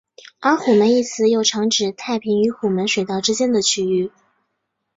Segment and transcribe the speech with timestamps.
[0.39, 4.11] 而虎门一词又常指太平与虎门水道之间的区域。